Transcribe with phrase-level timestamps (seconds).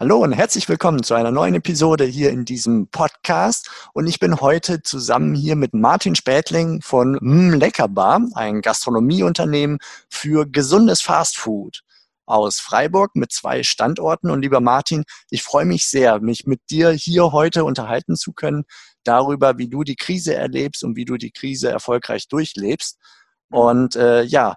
[0.00, 3.70] Hallo und herzlich willkommen zu einer neuen Episode hier in diesem Podcast.
[3.92, 9.78] Und ich bin heute zusammen hier mit Martin Spätling von M Leckerbar, ein Gastronomieunternehmen
[10.10, 11.82] für gesundes Fastfood
[12.26, 14.30] aus Freiburg mit zwei Standorten.
[14.30, 18.64] Und lieber Martin, ich freue mich sehr, mich mit dir hier heute unterhalten zu können
[19.04, 22.98] darüber, wie du die Krise erlebst und wie du die Krise erfolgreich durchlebst.
[23.54, 24.56] Und äh, ja,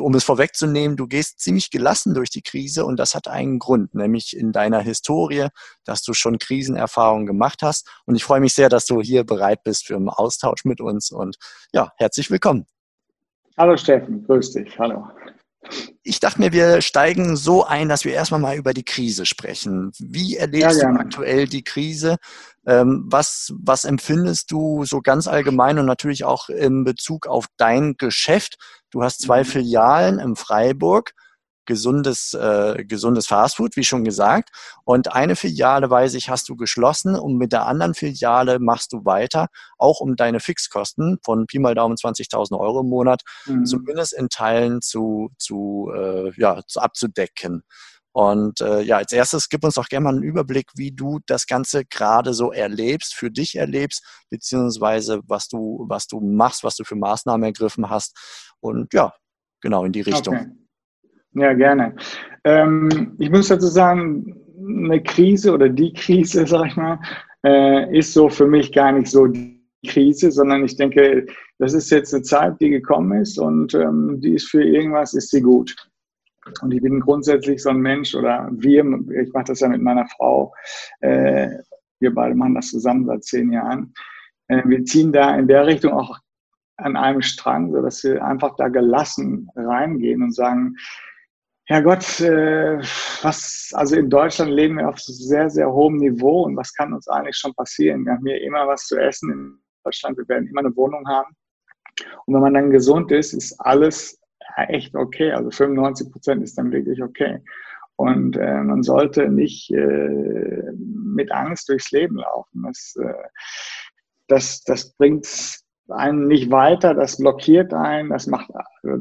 [0.00, 3.94] um es vorwegzunehmen, du gehst ziemlich gelassen durch die Krise und das hat einen Grund,
[3.94, 5.46] nämlich in deiner Historie,
[5.84, 7.88] dass du schon Krisenerfahrungen gemacht hast.
[8.04, 11.12] Und ich freue mich sehr, dass du hier bereit bist für einen Austausch mit uns.
[11.12, 11.36] Und
[11.72, 12.66] ja, herzlich willkommen.
[13.56, 14.76] Hallo Steffen, grüß dich.
[14.76, 15.06] Hallo.
[16.02, 19.92] Ich dachte mir, wir steigen so ein, dass wir erstmal mal über die Krise sprechen.
[20.00, 22.16] Wie erlebst ja, du aktuell die Krise?
[22.66, 27.96] Ähm, was, was empfindest du so ganz allgemein und natürlich auch in Bezug auf dein
[27.96, 28.56] Geschäft?
[28.90, 29.46] Du hast zwei mhm.
[29.46, 31.12] Filialen in Freiburg
[31.64, 34.50] gesundes, äh, gesundes Fastfood, wie schon gesagt.
[34.84, 39.04] Und eine Filiale, weiß ich, hast du geschlossen und mit der anderen Filiale machst du
[39.04, 43.64] weiter, auch um deine Fixkosten von Pi mal Daumen 20.000 Euro im Monat mhm.
[43.64, 47.62] zumindest in Teilen zu, zu, äh, ja, zu abzudecken.
[48.12, 51.46] Und äh, ja, als erstes gib uns doch gerne mal einen Überblick, wie du das
[51.46, 56.84] Ganze gerade so erlebst, für dich erlebst, beziehungsweise was du, was du machst, was du
[56.84, 58.54] für Maßnahmen ergriffen hast.
[58.60, 59.12] Und ja,
[59.62, 60.34] genau in die Richtung.
[60.34, 60.46] Okay.
[61.34, 61.96] Ja, gerne.
[62.44, 66.98] Ähm, ich muss dazu sagen, eine Krise oder die Krise, sag ich mal,
[67.44, 71.26] äh, ist so für mich gar nicht so die Krise, sondern ich denke,
[71.58, 75.30] das ist jetzt eine Zeit, die gekommen ist und ähm, die ist für irgendwas, ist
[75.30, 75.74] sie gut.
[76.60, 78.84] Und ich bin grundsätzlich so ein Mensch oder wir,
[79.22, 80.54] ich mache das ja mit meiner Frau,
[81.00, 81.48] äh,
[82.00, 83.94] wir beide machen das zusammen seit zehn Jahren.
[84.48, 86.18] Äh, wir ziehen da in der Richtung auch
[86.76, 90.76] an einem Strang, sodass wir einfach da gelassen reingehen und sagen,
[91.68, 92.78] ja Gott, äh,
[93.22, 97.08] was, also in Deutschland leben wir auf sehr, sehr hohem Niveau und was kann uns
[97.08, 98.04] eigentlich schon passieren?
[98.04, 101.34] Wir haben hier immer was zu essen in Deutschland, wir werden immer eine Wohnung haben.
[102.26, 104.18] Und wenn man dann gesund ist, ist alles
[104.56, 105.32] echt okay.
[105.32, 107.40] Also 95 Prozent ist dann wirklich okay.
[107.96, 112.62] Und äh, man sollte nicht äh, mit Angst durchs Leben laufen.
[112.64, 113.28] Das, äh,
[114.28, 115.26] das, das bringt
[115.88, 118.50] einen nicht weiter, das blockiert einen, das macht,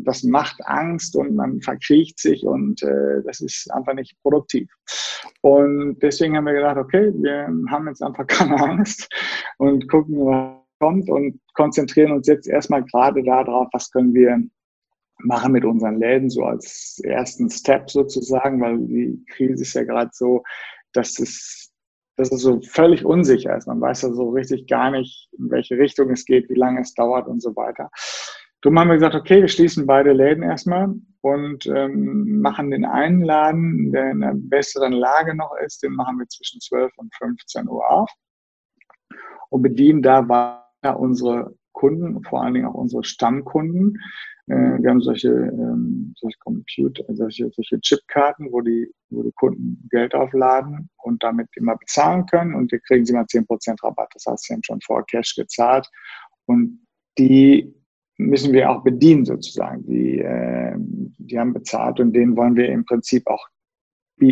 [0.04, 4.70] das macht Angst und man verkriecht sich und äh, das ist einfach nicht produktiv.
[5.42, 9.10] Und deswegen haben wir gedacht, okay, wir haben jetzt einfach keine Angst
[9.58, 14.42] und gucken, was kommt und konzentrieren uns jetzt erstmal gerade darauf, was können wir
[15.24, 20.12] machen mit unseren Läden so als ersten Step sozusagen, weil die Krise ist ja gerade
[20.14, 20.44] so,
[20.94, 21.72] dass es
[22.18, 23.68] dass es so völlig unsicher ist.
[23.68, 26.94] Man weiß ja so richtig gar nicht, in welche Richtung es geht, wie lange es
[26.94, 27.90] dauert und so weiter.
[28.62, 33.24] Darum haben wir gesagt, okay, wir schließen beide Läden erstmal und ähm, machen den einen
[33.24, 37.68] Laden, der in einer besseren Lage noch ist, den machen wir zwischen 12 und 15
[37.68, 38.12] Uhr auf
[39.50, 43.98] und bedienen da weiter unsere Kunden, vor allen Dingen auch unsere Stammkunden.
[44.52, 49.88] Äh, wir haben solche, ähm, solche Computer, solche, solche Chipkarten, wo die, wo die Kunden
[49.90, 54.10] Geld aufladen und damit immer bezahlen können und die kriegen sie mal 10% Rabatt.
[54.14, 55.90] Das heißt, sie haben schon vor Cash gezahlt
[56.48, 56.86] und
[57.18, 57.74] die
[58.18, 59.86] müssen wir auch bedienen sozusagen.
[59.86, 63.48] Die, äh, die haben bezahlt und denen wollen wir im Prinzip auch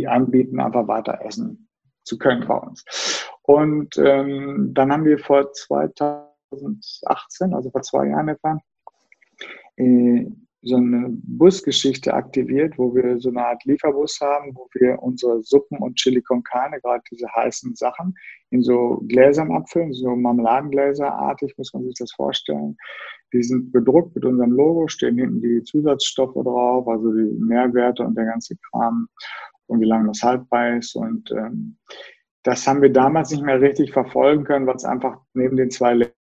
[0.05, 1.67] anbieten, einfach weiter essen
[2.03, 3.25] zu können bei uns.
[3.41, 8.59] Und ähm, dann haben wir vor 2018, also vor zwei Jahren etwa,
[10.61, 15.77] so eine Busgeschichte aktiviert, wo wir so eine Art Lieferbus haben, wo wir unsere Suppen
[15.77, 18.13] und Chili con Carne, gerade diese heißen Sachen,
[18.49, 22.75] in so Gläsern abfüllen, so Marmeladengläserartig muss man sich das vorstellen.
[23.31, 28.15] Die sind bedruckt mit unserem Logo, stehen hinten die Zusatzstoffe drauf, also die Nährwerte und
[28.15, 29.07] der ganze Kram
[29.67, 30.95] und wie lange das haltbar ist.
[30.95, 31.77] Und ähm,
[32.43, 35.93] das haben wir damals nicht mehr richtig verfolgen können, weil es einfach neben den zwei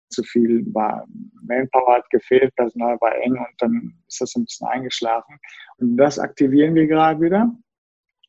[0.09, 1.06] zu viel war.
[1.41, 5.38] Manpower hat gefehlt, Personal war eng und dann ist das ein bisschen eingeschlafen.
[5.77, 7.51] Und das aktivieren wir gerade wieder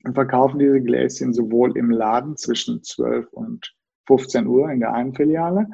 [0.04, 3.74] und verkaufen diese Gläschen sowohl im Laden zwischen 12 und
[4.06, 5.66] 15 Uhr in der einen Filiale,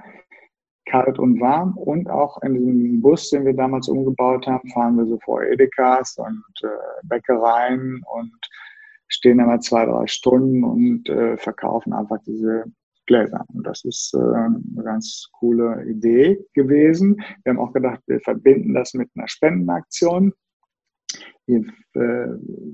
[0.87, 5.07] kalt und warm und auch in diesem Bus, den wir damals umgebaut haben, fahren wir
[5.07, 6.69] so vor Edekas und äh,
[7.05, 8.39] Bäckereien und
[9.09, 12.65] stehen immer zwei, drei Stunden und äh, verkaufen einfach diese
[13.07, 13.47] Gläsern.
[13.53, 17.17] Und das ist äh, eine ganz coole Idee gewesen.
[17.45, 20.33] Wir haben auch gedacht, wir verbinden das mit einer Spendenaktion.
[21.47, 21.65] Wir
[21.95, 22.27] äh,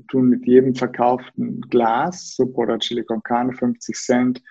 [0.09, 4.43] tun mit jedem verkauften Glas, Suppe oder Chili con Carne, 50 Cent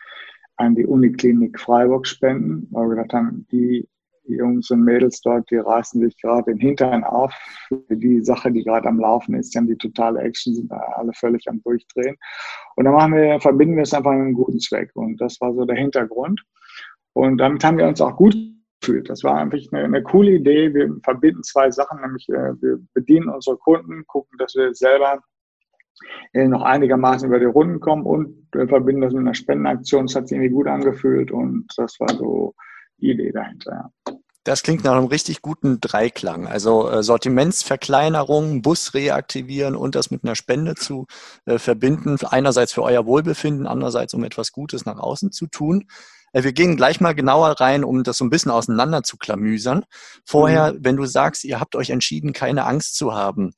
[0.58, 3.88] an die Uniklinik Freiburg spenden, weil wir gedacht haben, die
[4.36, 7.34] Jungs und Mädels dort, die reißen sich gerade den Hintern auf
[7.68, 9.54] für die Sache, die gerade am Laufen ist.
[9.54, 12.18] Die haben die totale Action, sind alle völlig am Durchdrehen.
[12.76, 14.92] Und dann machen wir, verbinden wir es einfach mit einem guten Zweck.
[14.96, 16.42] Und das war so der Hintergrund.
[17.14, 18.36] Und damit haben wir uns auch gut
[18.82, 19.10] gefühlt.
[19.10, 20.74] Das war eigentlich eine, eine coole Idee.
[20.74, 25.22] Wir verbinden zwei Sachen, nämlich äh, wir bedienen unsere Kunden, gucken, dass wir selber
[26.34, 30.08] äh, noch einigermaßen über die Runden kommen und wir verbinden das mit einer Spendenaktion.
[30.08, 32.56] Das hat sich irgendwie gut angefühlt und das war so
[33.02, 33.92] die Idee dahinter.
[34.06, 34.16] Ja.
[34.44, 36.48] Das klingt nach einem richtig guten Dreiklang.
[36.48, 41.06] Also äh, Sortimentsverkleinerung, Bus reaktivieren und das mit einer Spende zu
[41.46, 42.18] äh, verbinden.
[42.26, 45.86] Einerseits für euer Wohlbefinden, andererseits um etwas Gutes nach außen zu tun.
[46.34, 49.86] Äh, wir gehen gleich mal genauer rein, um das so ein bisschen auseinander zu klamüsern.
[50.26, 50.80] Vorher, mhm.
[50.82, 53.54] wenn du sagst, ihr habt euch entschieden, keine Angst zu haben,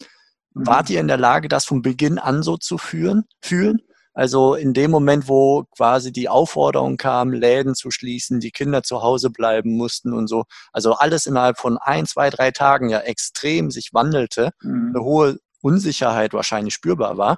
[0.54, 0.68] mhm.
[0.68, 3.80] wart ihr in der Lage, das von Beginn an so zu führen, fühlen?
[4.14, 9.02] Also in dem Moment, wo quasi die Aufforderung kam, Läden zu schließen, die Kinder zu
[9.02, 13.72] Hause bleiben mussten und so, also alles innerhalb von ein, zwei, drei Tagen ja extrem
[13.72, 14.94] sich wandelte, mhm.
[14.94, 17.38] eine hohe Unsicherheit wahrscheinlich spürbar war,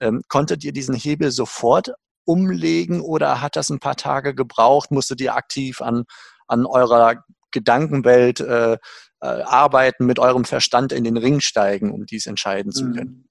[0.00, 1.92] ähm, konntet ihr diesen Hebel sofort
[2.24, 4.90] umlegen oder hat das ein paar Tage gebraucht?
[4.90, 6.04] Musstet ihr aktiv an,
[6.46, 8.78] an eurer Gedankenwelt äh, äh,
[9.20, 12.94] arbeiten, mit eurem Verstand in den Ring steigen, um dies entscheiden zu mhm.
[12.94, 13.28] können?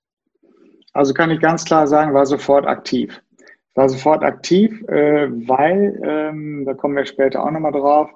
[0.93, 3.21] Also kann ich ganz klar sagen, war sofort aktiv.
[3.75, 8.11] War sofort aktiv, äh, weil, ähm, da kommen wir später auch nochmal drauf,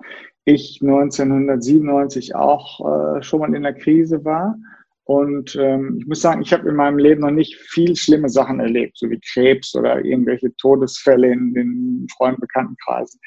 [0.45, 4.55] ich 1997 auch äh, schon mal in der Krise war.
[5.03, 8.59] Und ähm, ich muss sagen, ich habe in meinem Leben noch nicht viel schlimme Sachen
[8.59, 13.19] erlebt, so wie Krebs oder irgendwelche Todesfälle in den Freunden, Bekanntenkreisen.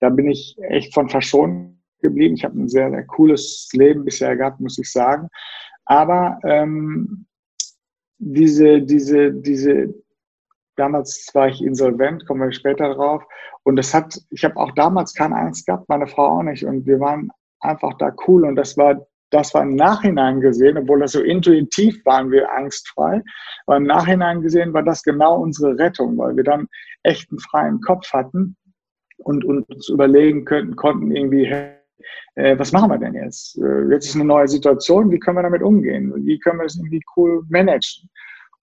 [0.00, 2.34] Da bin ich echt von verschont geblieben.
[2.34, 5.28] Ich habe ein sehr, sehr cooles Leben bisher gehabt, muss ich sagen.
[5.84, 7.26] Aber ähm,
[8.18, 9.94] diese, diese, diese,
[10.76, 13.22] damals war ich insolvent, kommen wir später drauf.
[13.64, 16.64] Und das hat, ich habe auch damals keine Angst gehabt, meine Frau auch nicht.
[16.64, 17.30] Und wir waren
[17.60, 18.44] einfach da cool.
[18.44, 23.22] Und das war, das war im Nachhinein gesehen, obwohl das so intuitiv waren wir angstfrei.
[23.66, 26.66] Aber im Nachhinein gesehen war das genau unsere Rettung, weil wir dann
[27.02, 28.56] echt einen freien Kopf hatten
[29.18, 31.46] und, uns überlegen könnten, konnten irgendwie,
[32.34, 33.58] äh, was machen wir denn jetzt?
[33.58, 36.12] Äh, jetzt ist eine neue Situation, wie können wir damit umgehen?
[36.26, 38.08] Wie können wir das irgendwie cool managen?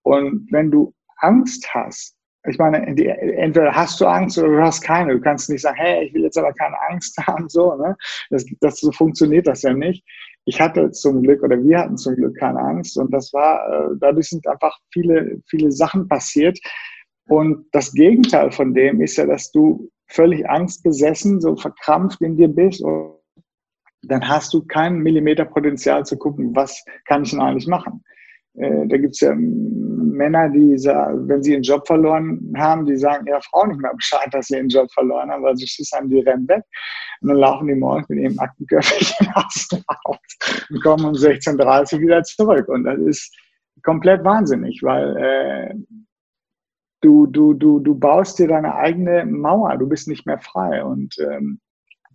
[0.02, 2.16] Und wenn du Angst hast,
[2.48, 5.14] ich meine, entweder hast du Angst oder du hast keine.
[5.14, 7.96] Du kannst nicht sagen, hey, ich will jetzt aber keine Angst haben, so, ne?
[8.30, 10.04] Das, das, so funktioniert das ja nicht.
[10.44, 13.96] Ich hatte zum Glück oder wir hatten zum Glück keine Angst und das war, äh,
[13.98, 16.58] dadurch sind einfach viele, viele Sachen passiert.
[17.28, 22.48] Und das Gegenteil von dem ist ja, dass du völlig angstbesessen, so verkrampft in dir
[22.48, 23.15] bist und
[24.08, 28.02] dann hast du keinen Millimeter Potenzial zu gucken, was kann ich denn eigentlich machen.
[28.54, 33.26] Äh, da gibt es ja Männer, die, wenn sie ihren Job verloren haben, die sagen
[33.26, 36.08] ihrer Frau nicht mehr Bescheid, dass sie ihren Job verloren haben, weil sie Schiss haben,
[36.08, 36.62] die rennen weg.
[37.20, 41.94] Und dann laufen die morgens mit ihrem Aktenköfferchen aus dem Haus und kommen um 16.30
[41.94, 42.68] Uhr wieder zurück.
[42.68, 43.36] Und das ist
[43.82, 45.74] komplett wahnsinnig, weil äh,
[47.02, 50.82] du, du, du, du baust dir deine eigene Mauer, du bist nicht mehr frei.
[50.82, 51.60] Und ähm,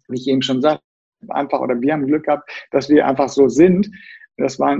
[0.07, 0.83] wie ich eben schon sagte,
[1.29, 3.89] einfach, oder wir haben Glück gehabt, dass wir einfach so sind.
[4.37, 4.77] Das, war,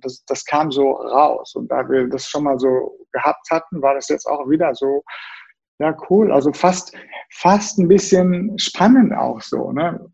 [0.00, 1.54] das, das kam so raus.
[1.54, 5.02] Und da wir das schon mal so gehabt hatten, war das jetzt auch wieder so,
[5.78, 6.32] ja, cool.
[6.32, 6.96] Also fast,
[7.30, 10.10] fast ein bisschen spannend auch so, ne?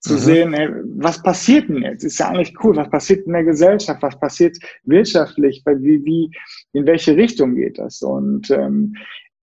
[0.00, 0.18] Zu mhm.
[0.18, 2.04] sehen, ey, was passiert denn jetzt?
[2.04, 2.74] Ist ja eigentlich cool.
[2.76, 4.02] Was passiert in der Gesellschaft?
[4.02, 5.62] Was passiert wirtschaftlich?
[5.66, 6.30] Wie, wie,
[6.72, 8.00] in welche Richtung geht das?
[8.00, 8.94] Und ähm,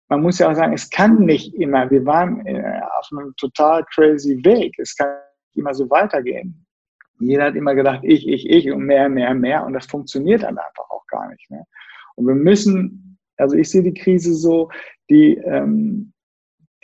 [0.09, 3.85] man muss ja auch sagen, es kann nicht immer, wir waren äh, auf einem total
[3.94, 4.75] crazy Weg.
[4.78, 5.14] Es kann
[5.56, 6.66] immer so weitergehen.
[7.18, 9.64] Jeder hat immer gedacht, ich, ich, ich und mehr, mehr, mehr.
[9.64, 11.64] Und das funktioniert dann einfach auch gar nicht mehr.
[12.16, 14.71] Und wir müssen, also ich sehe die Krise so,
[15.09, 16.12] die, ähm,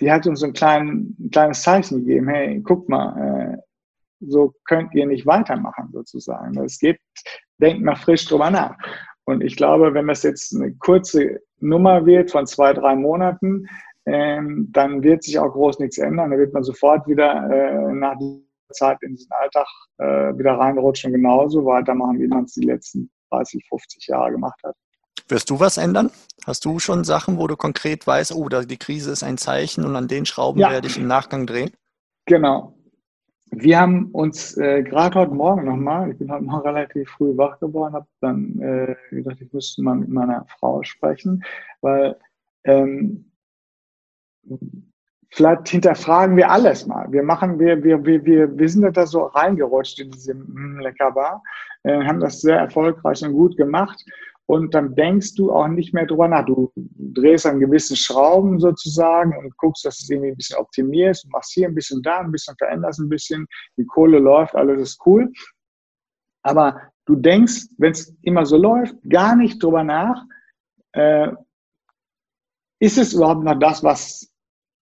[0.01, 2.29] die hat uns so ein, klein, ein kleines Zeichen gegeben.
[2.29, 3.59] Hey, guck mal, äh,
[4.21, 6.57] so könnt ihr nicht weitermachen sozusagen.
[6.59, 7.01] Es geht,
[7.59, 8.77] denkt mal frisch drüber nach.
[9.25, 13.67] Und ich glaube, wenn das jetzt eine kurze Nummer wird von zwei, drei Monaten,
[14.07, 16.31] ähm, dann wird sich auch groß nichts ändern.
[16.31, 18.17] Da wird man sofort wieder äh, nach
[18.71, 19.67] Zeit in diesen Alltag
[19.99, 24.75] äh, wieder reinrutschen, genauso weitermachen, wie man es die letzten 30, 50 Jahre gemacht hat.
[25.29, 26.11] Wirst du was ändern?
[26.47, 29.95] Hast du schon Sachen, wo du konkret weißt, oh, die Krise ist ein Zeichen und
[29.95, 30.71] an den Schrauben ja.
[30.71, 31.71] werde ich im Nachgang drehen?
[32.25, 32.75] Genau.
[33.51, 37.59] Wir haben uns äh, gerade heute Morgen nochmal, ich bin heute Morgen relativ früh wach
[37.61, 41.45] geworden, habe dann äh, gedacht, ich müsste mal mit meiner Frau sprechen,
[41.81, 42.19] weil
[42.65, 43.31] ähm,
[45.31, 47.11] vielleicht hinterfragen wir alles mal.
[47.11, 51.43] Wir machen, wir, wir, wir, wir, wir sind da so reingerutscht in diese mm, Leckerbar,
[51.83, 54.03] äh, haben das sehr erfolgreich und gut gemacht.
[54.47, 56.47] Und dann denkst du auch nicht mehr drüber nach.
[56.47, 61.53] Du drehst an gewissen Schrauben sozusagen und guckst, dass es irgendwie ein bisschen optimierst, machst
[61.53, 63.47] hier ein bisschen da, ein bisschen veränderst ein bisschen.
[63.77, 65.31] Die Kohle läuft, alles ist cool.
[66.43, 70.25] Aber du denkst, wenn es immer so läuft, gar nicht drüber nach,
[70.93, 71.29] äh,
[72.81, 74.33] ist es überhaupt noch das, was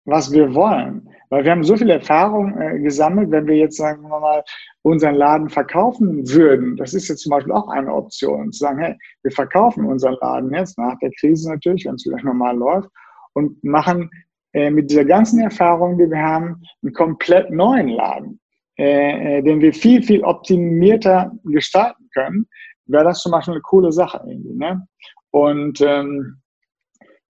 [0.07, 1.09] was wir wollen.
[1.29, 4.45] Weil wir haben so viel Erfahrung äh, gesammelt, wenn wir jetzt, sagen wir mal,
[4.83, 6.77] unseren Laden verkaufen würden.
[6.77, 10.55] Das ist jetzt zum Beispiel auch eine Option, zu sagen, hey, wir verkaufen unseren Laden
[10.55, 12.89] jetzt nach der Krise natürlich, wenn es wieder normal läuft,
[13.35, 14.09] und machen
[14.53, 18.41] äh, mit dieser ganzen Erfahrung, die wir haben, einen komplett neuen Laden,
[18.79, 22.47] äh, äh den wir viel, viel optimierter gestalten können,
[22.87, 24.55] wäre das zum Beispiel eine coole Sache irgendwie.
[24.55, 24.87] Ne?
[25.33, 26.41] Und ähm,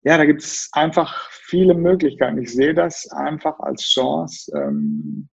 [0.07, 2.39] ja, da gibt es einfach viele Möglichkeiten.
[2.39, 4.53] Ich sehe das einfach als Chance.
[4.55, 5.29] Ähm,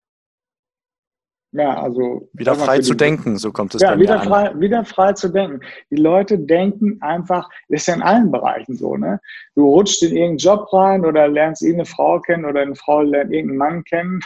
[1.55, 2.31] ja, also.
[2.33, 4.26] Wieder frei zu denken, so kommt es ja, wieder an.
[4.26, 5.61] frei, wieder frei zu denken.
[5.91, 9.21] Die Leute denken einfach, das ist ja in allen Bereichen so, ne?
[9.55, 13.31] Du rutschst in irgendeinen Job rein oder lernst irgendeine Frau kennen oder eine Frau lernt
[13.31, 14.21] irgendeinen Mann kennen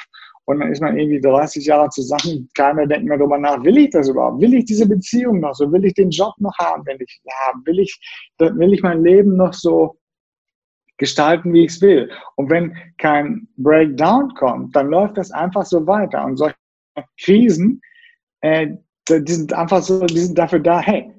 [0.45, 3.91] und dann ist man irgendwie 30 Jahre zusammen, keiner denkt mehr darüber nach, will ich
[3.91, 4.41] das überhaupt?
[4.41, 5.73] Will ich diese Beziehung noch so?
[5.73, 7.67] Will ich den Job noch haben, wenn ich haben?
[7.67, 7.99] Will ich,
[8.39, 9.97] will ich mein Leben noch so
[10.99, 12.11] gestalten, wie ich es will.
[12.37, 16.25] Und wenn kein Breakdown kommt, dann läuft das einfach so weiter.
[16.25, 16.57] Und solche
[17.21, 17.81] Krisen,
[18.41, 18.69] äh,
[19.09, 21.13] die sind einfach so, die sind dafür da, hey,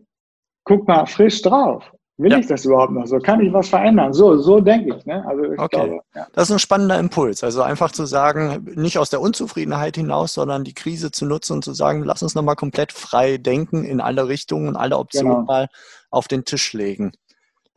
[0.64, 1.90] guck mal frisch drauf.
[2.20, 2.40] Will ja.
[2.40, 3.20] ich das überhaupt noch so?
[3.20, 4.12] Kann ich was verändern?
[4.12, 5.06] So, so denke ich.
[5.06, 5.24] Ne?
[5.28, 5.76] Also ich okay.
[5.76, 6.28] glaube, ja.
[6.34, 7.44] Das ist ein spannender Impuls.
[7.44, 11.64] Also einfach zu sagen, nicht aus der Unzufriedenheit hinaus, sondern die Krise zu nutzen und
[11.64, 15.46] zu sagen, lass uns nochmal komplett frei denken in alle Richtungen und alle Optionen genau.
[15.46, 15.68] mal
[16.10, 17.12] auf den Tisch legen.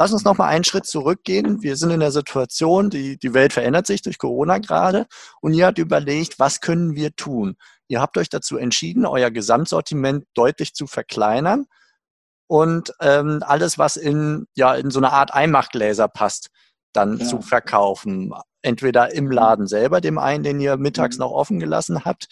[0.00, 1.62] Lass uns noch mal einen Schritt zurückgehen.
[1.62, 5.06] Wir sind in der Situation, die, die Welt verändert sich durch Corona gerade
[5.42, 7.54] und ihr habt überlegt, was können wir tun?
[7.86, 11.66] Ihr habt euch dazu entschieden, euer Gesamtsortiment deutlich zu verkleinern
[12.46, 16.48] und ähm, alles, was in, ja, in so eine Art Einmachgläser passt,
[16.94, 17.26] dann ja.
[17.26, 18.32] zu verkaufen.
[18.62, 21.24] Entweder im Laden selber, dem einen, den ihr mittags mhm.
[21.24, 22.26] noch offen gelassen habt,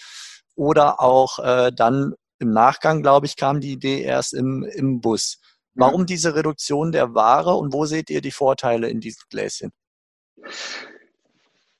[0.54, 5.38] oder auch äh, dann im Nachgang, glaube ich, kam die Idee erst im, im Bus.
[5.78, 9.70] Warum diese Reduktion der Ware und wo seht ihr die Vorteile in diesem Gläschen?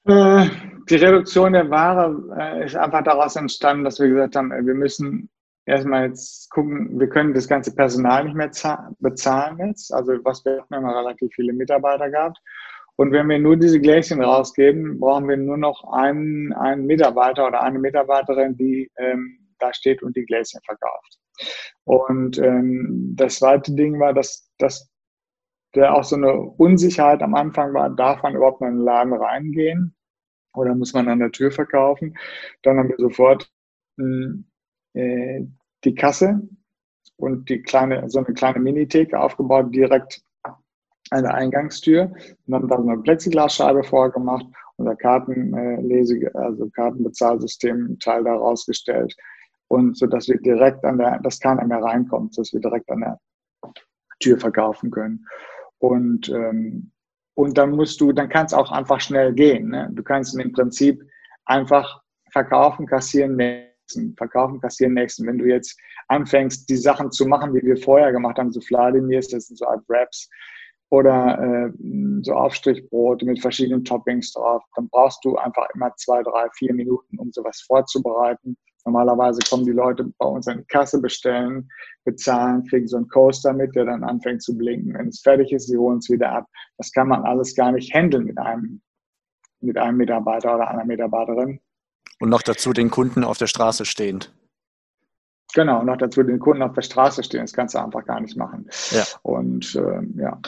[0.07, 0.49] Äh,
[0.89, 5.29] die Reduktion der Ware äh, ist einfach daraus entstanden, dass wir gesagt haben, wir müssen
[5.67, 8.51] erstmal jetzt gucken, wir können das ganze Personal nicht mehr
[9.01, 9.93] bezahlen jetzt.
[9.93, 12.39] Also was wir haben immer relativ viele Mitarbeiter gehabt.
[12.95, 17.63] Und wenn wir nur diese Gläschen rausgeben, brauchen wir nur noch einen, einen Mitarbeiter oder
[17.63, 21.19] eine Mitarbeiterin, die ähm, da steht und die Gläschen verkauft.
[21.85, 24.91] Und ähm, das zweite Ding war, dass, dass
[25.75, 29.13] der auch so eine Unsicherheit am Anfang war, darf man überhaupt mal in den Laden
[29.13, 29.95] reingehen?
[30.55, 32.17] Oder muss man an der Tür verkaufen?
[32.63, 33.51] Dann haben wir sofort
[33.99, 35.47] äh,
[35.85, 36.41] die Kasse
[37.17, 40.23] und die kleine, so eine kleine Minitheke aufgebaut, direkt
[41.11, 42.13] an der Eingangstür.
[42.47, 49.17] Und haben da so eine Plexiglasscheibe vorgemacht, unser Kartenlese, also Kartenbezahlsystem Teil da rausgestellt
[49.69, 53.01] und so dass wir direkt an der, dass keiner mehr reinkommt, dass wir direkt an
[53.01, 53.21] der
[54.21, 55.25] Tür verkaufen können.
[55.79, 56.91] Und, ähm,
[57.35, 59.69] und dann musst du, dann kann auch einfach schnell gehen.
[59.69, 59.89] Ne?
[59.93, 61.03] Du kannst im Prinzip
[61.45, 65.27] einfach verkaufen, kassieren, nächsten, verkaufen, kassieren, nächsten.
[65.27, 69.29] Wenn du jetzt anfängst, die Sachen zu machen, wie wir vorher gemacht haben, so Vladimirs,
[69.29, 70.29] das sind so Art Wraps,
[70.91, 71.73] oder äh,
[72.23, 77.19] so Aufstrichbrot mit verschiedenen Toppings drauf, dann brauchst du einfach immer zwei, drei, vier Minuten,
[77.19, 78.57] um sowas vorzubereiten.
[78.89, 81.69] Normalerweise kommen die Leute bei uns an die Kasse, bestellen,
[82.05, 84.95] bezahlen, kriegen so einen Coaster mit, der dann anfängt zu blinken.
[84.95, 86.47] Wenn es fertig ist, sie holen es wieder ab.
[86.79, 88.81] Das kann man alles gar nicht handeln mit einem,
[89.61, 91.61] mit einem Mitarbeiter oder einer Mitarbeiterin.
[92.19, 94.33] Und noch dazu den Kunden auf der Straße stehend.
[95.53, 97.43] Genau, noch dazu den Kunden auf der Straße stehen.
[97.43, 98.71] Das kannst du einfach gar nicht machen.
[98.91, 99.05] Ja.
[99.23, 100.41] Und äh, ja.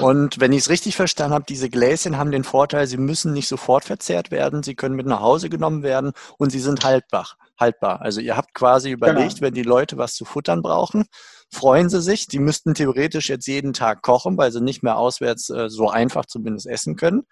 [0.00, 3.48] Und wenn ich es richtig verstanden habe, diese Gläschen haben den Vorteil, sie müssen nicht
[3.48, 7.36] sofort verzehrt werden, sie können mit nach Hause genommen werden und sie sind haltbar.
[7.58, 8.02] Haltbar.
[8.02, 9.46] Also ihr habt quasi überlegt, genau.
[9.46, 11.04] wenn die Leute was zu futtern brauchen,
[11.52, 12.26] freuen sie sich.
[12.26, 16.26] Die müssten theoretisch jetzt jeden Tag kochen, weil sie nicht mehr auswärts äh, so einfach
[16.26, 17.22] zumindest essen können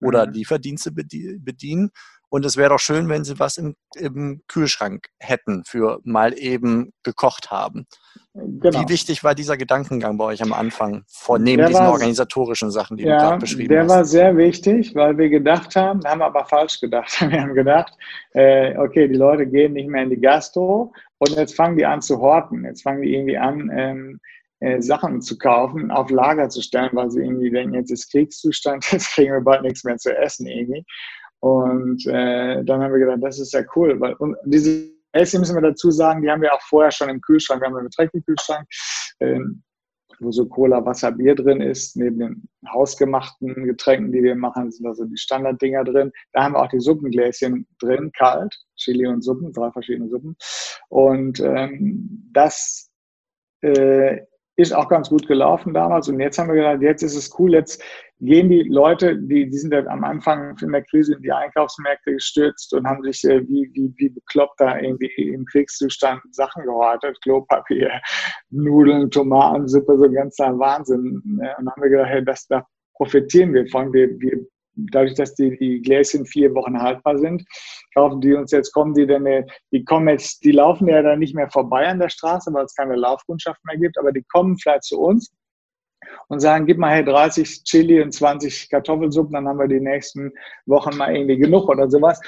[0.00, 0.32] oder mhm.
[0.32, 1.90] Lieferdienste bedienen.
[2.34, 6.92] Und es wäre doch schön, wenn sie was im, im, Kühlschrank hätten für mal eben
[7.04, 7.86] gekocht haben.
[8.34, 8.80] Genau.
[8.80, 12.72] Wie wichtig war dieser Gedankengang bei euch am Anfang, vor neben der diesen war, organisatorischen
[12.72, 13.88] Sachen, die ja, du gerade beschrieben der hast?
[13.88, 17.20] Der war sehr wichtig, weil wir gedacht haben, haben aber falsch gedacht.
[17.30, 17.92] Wir haben gedacht,
[18.32, 22.02] äh, okay, die Leute gehen nicht mehr in die Gastro und jetzt fangen die an
[22.02, 22.64] zu horten.
[22.64, 24.20] Jetzt fangen die irgendwie an, ähm,
[24.58, 28.86] äh, Sachen zu kaufen, auf Lager zu stellen, weil sie irgendwie denken, jetzt ist Kriegszustand,
[28.90, 30.84] jetzt kriegen wir bald nichts mehr zu essen irgendwie.
[31.40, 34.00] Und äh, dann haben wir gedacht, das ist ja cool.
[34.00, 37.20] Weil, und diese Gläschen müssen wir dazu sagen, die haben wir auch vorher schon im
[37.20, 37.60] Kühlschrank.
[37.60, 38.66] Wir haben einen Getränkekühlschrank.
[39.20, 39.62] Ähm,
[40.20, 41.96] wo so Cola, Wasser, Bier drin ist.
[41.96, 46.12] Neben den hausgemachten Getränken, die wir machen, sind da so die Standarddinger drin.
[46.32, 50.36] Da haben wir auch die Suppengläschen drin, kalt, Chili und Suppen, drei verschiedene Suppen.
[50.88, 52.90] Und ähm, das
[53.62, 54.20] äh,
[54.56, 56.08] ist auch ganz gut gelaufen damals.
[56.08, 57.82] Und jetzt haben wir gedacht, jetzt ist es cool, jetzt
[58.20, 62.12] gehen die Leute, die, die sind ja am Anfang in der Krise in die Einkaufsmärkte
[62.12, 67.20] gestürzt und haben sich äh, wie, wie, wie bekloppt da irgendwie im Kriegszustand Sachen gehortet,
[67.22, 67.90] Klopapier,
[68.50, 71.20] Nudeln, Tomatensuppe, so ganz ein Wahnsinn.
[71.24, 71.54] Ne?
[71.58, 72.64] Und dann haben wir gedacht, hey, das, da
[72.96, 73.92] profitieren wir von.
[73.92, 74.46] Wir, wir
[74.76, 77.44] dadurch, dass die, die Gläschen vier Wochen haltbar sind,
[77.94, 81.18] kaufen die uns jetzt, kommen die denn, äh, die kommen jetzt, die laufen ja dann
[81.18, 84.58] nicht mehr vorbei an der Straße, weil es keine Laufkundschaft mehr gibt, aber die kommen
[84.58, 85.32] vielleicht zu uns
[86.28, 90.32] und sagen, gib mal hey 30 Chili und 20 Kartoffelsuppen, dann haben wir die nächsten
[90.66, 92.20] Wochen mal irgendwie genug oder sowas.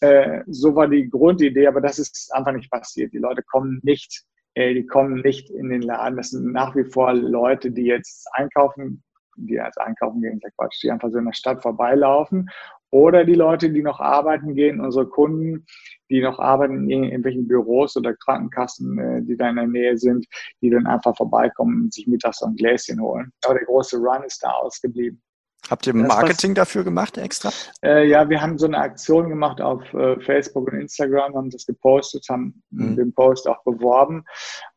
[0.00, 3.12] Äh, so war die Grundidee, aber das ist einfach nicht passiert.
[3.12, 6.16] Die Leute kommen nicht, äh, die kommen nicht in den Laden.
[6.16, 9.02] Das sind nach wie vor Leute, die jetzt einkaufen
[9.46, 12.48] die als einkaufen gehen, der Quatsch, die einfach so in der Stadt vorbeilaufen.
[12.90, 15.64] Oder die Leute, die noch arbeiten gehen, unsere Kunden,
[16.10, 20.26] die noch arbeiten in irgendwelchen Büros oder Krankenkassen, äh, die da in der Nähe sind,
[20.60, 23.32] die dann einfach vorbeikommen und sich mittags so ein Gläschen holen.
[23.44, 25.22] Aber der große Run ist da ausgeblieben.
[25.68, 27.50] Habt ihr Marketing dafür gemacht extra?
[27.84, 31.66] Äh, ja, wir haben so eine Aktion gemacht auf äh, Facebook und Instagram, haben das
[31.66, 32.96] gepostet, haben mhm.
[32.96, 34.24] den Post auch beworben.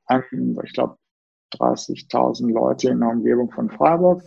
[0.09, 0.97] ich glaube,
[1.59, 4.23] 30.000 Leute in der Umgebung von Freiburg.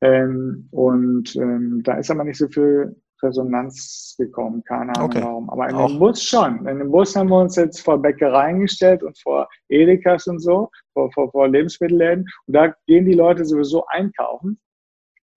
[0.00, 5.22] Ähm, und ähm, da ist aber nicht so viel Resonanz gekommen, keine Ahnung okay.
[5.22, 5.50] warum.
[5.50, 5.88] Aber in Auch.
[5.88, 6.66] dem Bus schon.
[6.66, 10.70] In dem Bus haben wir uns jetzt vor Bäckereien gestellt und vor Edekas und so,
[10.92, 12.26] vor, vor, vor Lebensmittelläden.
[12.46, 14.58] Und da gehen die Leute sowieso einkaufen.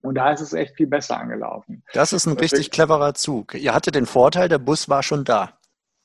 [0.02, 1.82] Und da ist es echt viel besser angelaufen.
[1.94, 3.54] Das ist ein richtig cleverer Zug.
[3.54, 5.58] Ihr hattet den Vorteil, der Bus war schon da.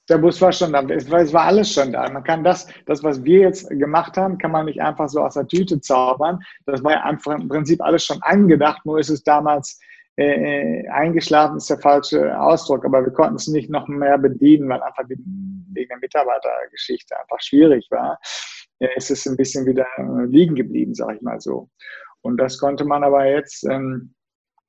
[0.10, 0.82] Der Bus war schon da.
[0.82, 2.10] Es war, es war, alles schon da.
[2.10, 5.36] Man kann das, das, was wir jetzt gemacht haben, kann man nicht einfach so aus
[5.36, 6.40] der Tüte zaubern.
[6.66, 9.80] Das war ja einfach im Prinzip alles schon angedacht, nur ist es damals
[10.16, 14.82] äh, eingeschlafen, ist der falsche Ausdruck, aber wir konnten es nicht noch mehr bedienen, weil
[14.82, 15.18] einfach die,
[15.72, 18.20] wegen der Mitarbeitergeschichte einfach schwierig war.
[18.80, 19.86] Ja, es ist ein bisschen wieder
[20.28, 21.70] liegen geblieben, sage ich mal so.
[22.22, 24.14] Und das konnte man aber jetzt ähm,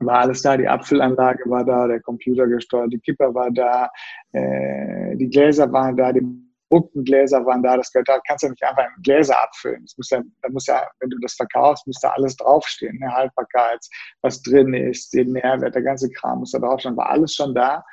[0.00, 3.90] war alles da, die Abfüllanlage war da, der Computer gesteuert, die Kipper war da,
[4.32, 6.22] äh, die Gläser waren da, die
[7.04, 9.82] Gläser waren da, das da kannst du nicht einfach in Gläser abfüllen.
[9.82, 13.12] Das muss ja, da muss ja, wenn du das verkaufst, muss da alles draufstehen, ne?
[13.12, 13.80] Haltbarkeit,
[14.22, 17.84] was drin ist, den Nährwert, der ganze Kram muss da draufstehen, war alles schon da.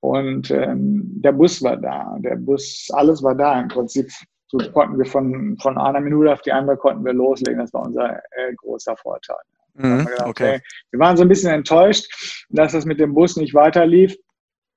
[0.00, 4.10] Und ähm, der Bus war da, der Bus, alles war da im Prinzip.
[4.50, 7.58] So konnten wir von, von einer Minute auf die andere konnten wir loslegen.
[7.60, 9.36] Das war unser äh, großer Vorteil.
[9.78, 10.56] Mhm, wir gedacht, okay.
[10.56, 10.60] okay.
[10.90, 12.06] Wir waren so ein bisschen enttäuscht,
[12.50, 14.16] dass das mit dem Bus nicht weiter lief.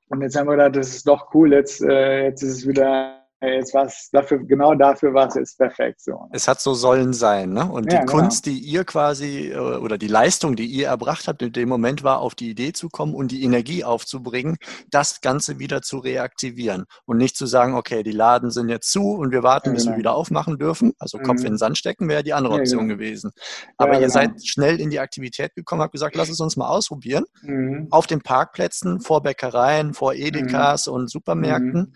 [0.10, 3.21] Und jetzt haben wir gedacht, das ist doch cool, jetzt, äh, jetzt ist es wieder
[3.48, 6.28] jetzt war es dafür, genau dafür war es jetzt perfekt so.
[6.32, 7.66] Es hat so sollen sein, ne?
[7.66, 8.20] Und ja, die genau.
[8.20, 12.04] Kunst, die ihr quasi äh, oder die Leistung, die ihr erbracht habt, in dem Moment
[12.04, 14.58] war, auf die Idee zu kommen und die Energie aufzubringen,
[14.92, 19.12] das Ganze wieder zu reaktivieren und nicht zu sagen, okay, die Laden sind jetzt zu
[19.12, 19.96] und wir warten, ja, bis genau.
[19.96, 20.94] wir wieder aufmachen dürfen.
[21.00, 21.46] Also Kopf mhm.
[21.46, 22.96] in den Sand stecken wäre die andere Option genau.
[22.96, 23.32] gewesen.
[23.78, 24.14] Aber ihr genau.
[24.14, 27.26] seid schnell in die Aktivität gekommen, habt gesagt, lass es uns mal ausprobieren.
[27.42, 27.88] Mhm.
[27.90, 30.94] Auf den Parkplätzen, vor Bäckereien, vor Edekas mhm.
[30.94, 31.94] und Supermärkten mhm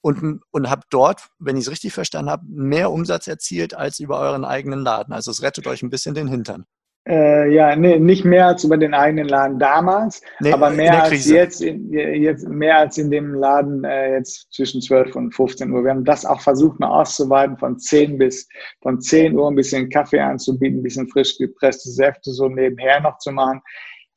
[0.00, 4.18] und, und habt dort, wenn ich es richtig verstanden habe, mehr Umsatz erzielt als über
[4.20, 5.12] euren eigenen Laden.
[5.12, 6.64] Also es rettet euch ein bisschen den Hintern.
[7.08, 11.26] Äh, ja, nee, nicht mehr als über den eigenen Laden damals, nee, aber mehr als
[11.26, 15.84] jetzt, in, jetzt, mehr als in dem Laden äh, jetzt zwischen 12 und 15 Uhr.
[15.84, 18.46] Wir haben das auch versucht, mal auszuweiten von 10 bis,
[18.82, 23.16] von 10 Uhr ein bisschen Kaffee anzubieten, ein bisschen frisch gepresste Säfte so nebenher noch
[23.18, 23.62] zu machen.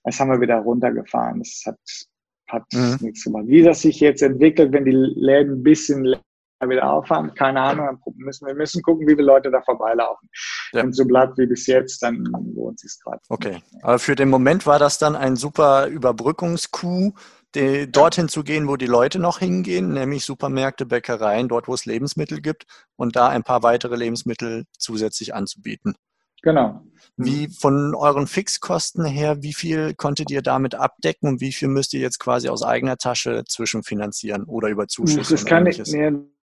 [0.03, 1.39] Das haben wir wieder runtergefahren.
[1.39, 1.79] Das hat
[2.51, 2.97] hat mhm.
[3.01, 3.45] nichts gemacht.
[3.47, 6.15] Wie das sich jetzt entwickelt, wenn die Läden ein bisschen
[6.69, 10.29] wieder aufhaben, keine Ahnung, müssen, wir müssen gucken, wie viele Leute da vorbeilaufen.
[10.73, 10.83] Ja.
[10.83, 12.23] Wenn so bleibt wie bis jetzt, dann
[12.55, 13.19] lohnt es sich gerade.
[13.29, 17.13] Okay, aber für den Moment war das dann ein super Überbrückungskuh,
[17.53, 22.41] dorthin zu gehen, wo die Leute noch hingehen, nämlich Supermärkte, Bäckereien, dort, wo es Lebensmittel
[22.41, 25.95] gibt und da ein paar weitere Lebensmittel zusätzlich anzubieten.
[26.41, 26.81] Genau.
[27.17, 31.93] Wie von euren Fixkosten her, wie viel konntet ihr damit abdecken und wie viel müsst
[31.93, 35.33] ihr jetzt quasi aus eigener Tasche zwischenfinanzieren oder über Zuschüsse?
[35.33, 36.11] Das kann ich, nee,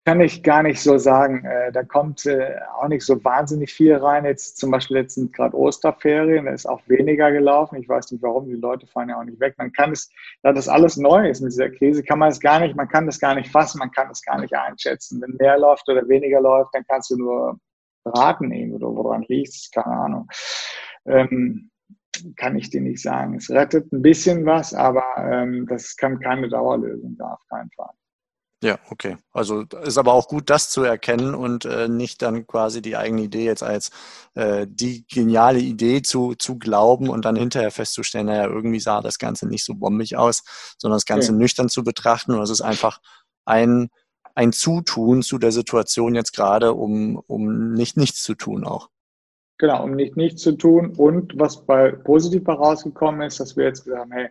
[0.06, 1.45] kann ich gar nicht so sagen.
[1.45, 4.26] Äh, da kommt äh, auch nicht so wahnsinnig viel rein.
[4.26, 7.76] Jetzt zum Beispiel jetzt sind gerade Osterferien, da ist auch weniger gelaufen.
[7.82, 9.56] Ich weiß nicht warum, die Leute fahren ja auch nicht weg.
[9.58, 10.10] Man kann es,
[10.43, 13.08] da das alles neu ist mit dieser Krise, kann man es gar nicht, man kann
[13.08, 15.21] das gar nicht fassen, man kann es gar nicht einschätzen.
[15.21, 17.60] Wenn mehr läuft oder weniger läuft, dann kannst du nur
[18.06, 20.28] raten eben oder woran liegt es, keine Ahnung.
[21.06, 21.72] Ähm,
[22.38, 23.36] kann ich dir nicht sagen.
[23.36, 27.91] Es rettet ein bisschen was, aber ähm, das kann keine Dauerlösung da auf keinen Fall.
[28.63, 29.18] Ja, okay.
[29.32, 33.24] Also ist aber auch gut, das zu erkennen und äh, nicht dann quasi die eigene
[33.24, 33.91] Idee jetzt als
[34.34, 39.20] äh, die geniale Idee zu, zu glauben und dann hinterher festzustellen, naja, irgendwie sah das
[39.20, 40.44] Ganze nicht so bombig aus,
[40.80, 41.38] sondern das Ganze ja.
[41.38, 43.02] nüchtern zu betrachten und es ist einfach
[43.46, 43.89] ein,
[44.36, 48.89] ein Zutun zu der Situation jetzt gerade, um, um nicht nichts zu tun auch.
[49.58, 50.93] Genau, um nicht nichts zu tun.
[50.98, 54.28] Und was bei positiv herausgekommen ist, dass wir jetzt gesagt haben, hey,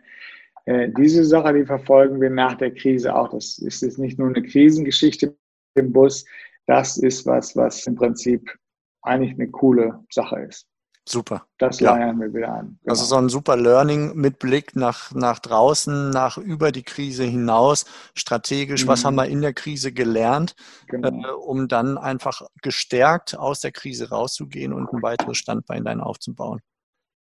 [0.66, 3.30] äh, diese Sache, die verfolgen wir nach der Krise auch.
[3.30, 5.34] Das ist jetzt nicht nur eine Krisengeschichte
[5.74, 6.26] im Bus.
[6.66, 8.54] Das ist was, was im Prinzip
[9.02, 10.66] eigentlich eine coole Sache ist.
[11.06, 11.46] Super.
[11.58, 11.94] Das ja.
[11.94, 12.78] lernen wir wieder an.
[12.80, 12.90] Genau.
[12.90, 17.84] Also so ein super Learning mit Blick nach, nach draußen, nach über die Krise hinaus,
[18.14, 18.88] strategisch, mhm.
[18.88, 21.08] was haben wir in der Krise gelernt, genau.
[21.08, 26.60] äh, um dann einfach gestärkt aus der Krise rauszugehen und ein weiteres Standbein dann aufzubauen.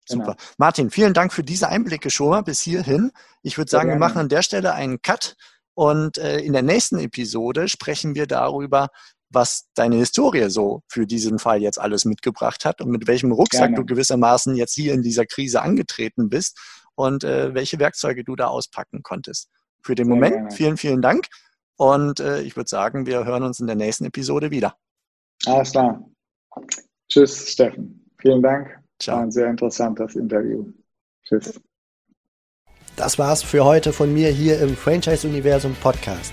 [0.07, 0.24] Super.
[0.24, 0.37] Genau.
[0.57, 3.12] Martin, vielen Dank für diese Einblicke schon mal bis hierhin.
[3.42, 5.37] Ich würde sagen, wir machen an der Stelle einen Cut
[5.74, 8.88] und äh, in der nächsten Episode sprechen wir darüber,
[9.30, 13.70] was deine Historie so für diesen Fall jetzt alles mitgebracht hat und mit welchem Rucksack
[13.70, 13.76] Gerne.
[13.76, 16.58] du gewissermaßen jetzt hier in dieser Krise angetreten bist
[16.94, 19.50] und äh, welche Werkzeuge du da auspacken konntest.
[19.82, 20.50] Für den Sehr Moment gerne.
[20.50, 21.26] vielen, vielen Dank
[21.76, 24.76] und äh, ich würde sagen, wir hören uns in der nächsten Episode wieder.
[25.46, 26.04] Alles klar.
[27.08, 28.10] Tschüss, Steffen.
[28.20, 28.68] Vielen Dank.
[29.00, 29.16] Ciao.
[29.16, 30.66] War ein sehr interessantes Interview.
[31.24, 31.60] Tschüss.
[32.96, 36.32] Das war's für heute von mir hier im Franchise-Universum Podcast.